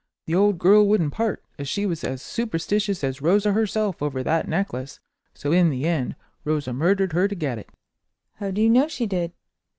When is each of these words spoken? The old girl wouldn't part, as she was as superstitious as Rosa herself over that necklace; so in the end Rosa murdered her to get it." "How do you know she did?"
The 0.25 0.33
old 0.33 0.57
girl 0.57 0.87
wouldn't 0.87 1.13
part, 1.13 1.43
as 1.59 1.69
she 1.69 1.85
was 1.85 2.03
as 2.03 2.23
superstitious 2.23 3.03
as 3.03 3.21
Rosa 3.21 3.51
herself 3.53 4.01
over 4.01 4.23
that 4.23 4.47
necklace; 4.47 4.99
so 5.35 5.51
in 5.51 5.69
the 5.69 5.85
end 5.85 6.15
Rosa 6.43 6.73
murdered 6.73 7.13
her 7.13 7.27
to 7.27 7.35
get 7.35 7.59
it." 7.59 7.69
"How 8.37 8.49
do 8.49 8.61
you 8.61 8.69
know 8.71 8.87
she 8.87 9.05
did?" 9.05 9.31